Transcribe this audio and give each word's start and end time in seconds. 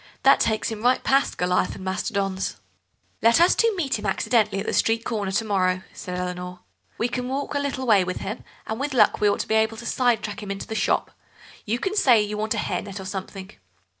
That 0.23 0.39
takes 0.39 0.69
him 0.71 0.81
right 0.81 1.03
past 1.03 1.37
Goliath 1.37 1.75
and 1.75 1.83
Mastodon's." 1.85 2.55
"Let 3.21 3.39
us 3.39 3.53
two 3.53 3.71
meet 3.75 3.99
him 3.99 4.07
accidentally 4.07 4.59
at 4.59 4.65
the 4.65 4.73
street 4.73 5.05
corner 5.05 5.31
to 5.33 5.45
morrow," 5.45 5.83
said 5.93 6.17
Eleanor; 6.17 6.61
"we 6.97 7.07
can 7.07 7.27
walk 7.27 7.53
a 7.53 7.59
little 7.59 7.85
way 7.85 8.03
with 8.03 8.17
him, 8.17 8.43
and 8.65 8.79
with 8.79 8.95
luck 8.95 9.21
we 9.21 9.29
ought 9.29 9.41
to 9.41 9.47
be 9.47 9.53
able 9.53 9.77
to 9.77 9.85
side 9.85 10.23
track 10.23 10.41
him 10.41 10.49
into 10.49 10.65
the 10.65 10.73
shop. 10.73 11.11
You 11.67 11.77
can 11.77 11.95
say 11.95 12.19
you 12.19 12.35
want 12.35 12.53
to 12.53 12.57
get 12.57 12.63
a 12.63 12.67
hair 12.67 12.81
net 12.81 12.99
or 12.99 13.05
something. 13.05 13.51